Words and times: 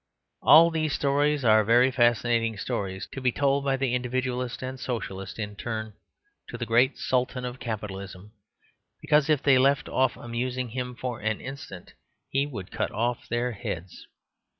All 0.41 0.71
these 0.71 0.93
stories 0.93 1.45
are 1.45 1.63
very 1.63 1.91
fascinating 1.91 2.57
stories 2.57 3.05
to 3.11 3.21
be 3.21 3.31
told 3.31 3.63
by 3.63 3.77
the 3.77 3.93
Individualist 3.93 4.63
and 4.63 4.79
Socialist 4.79 5.37
in 5.37 5.55
turn 5.55 5.93
to 6.49 6.57
the 6.57 6.65
great 6.65 6.97
Sultan 6.97 7.45
of 7.45 7.59
Capitalism, 7.59 8.31
because 8.99 9.29
if 9.29 9.43
they 9.43 9.59
left 9.59 9.87
off 9.87 10.17
amusing 10.17 10.69
him 10.69 10.95
for 10.95 11.19
an 11.19 11.39
instant 11.39 11.93
he 12.31 12.47
would 12.47 12.71
cut 12.71 12.89
off 12.89 13.29
their 13.29 13.51
heads. 13.51 14.07